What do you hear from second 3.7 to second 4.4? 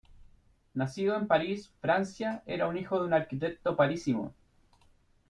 parisino.